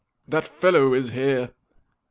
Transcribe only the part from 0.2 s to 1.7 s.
"That fellow is here!